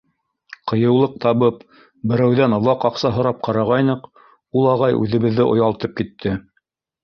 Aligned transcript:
Ҡыйыулыҡ 0.69 1.11
табып, 1.25 1.59
берәүҙән 2.13 2.57
ваҡ 2.69 2.89
аҡса 2.91 3.13
һорап 3.19 3.45
ҡарағайныҡ, 3.51 4.11
ул 4.63 4.69
ағай 4.75 5.01
үҙебеҙҙе 5.05 5.49
оялтып 5.55 5.99
китте. 6.03 6.39